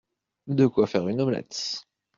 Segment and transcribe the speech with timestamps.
[0.47, 1.87] De quoi faire une omelette!